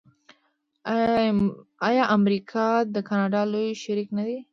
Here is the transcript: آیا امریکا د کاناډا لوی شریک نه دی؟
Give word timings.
آیا 1.87 2.03
امریکا 2.17 2.67
د 2.93 2.97
کاناډا 3.09 3.41
لوی 3.51 3.69
شریک 3.83 4.07
نه 4.17 4.23
دی؟ 4.27 4.37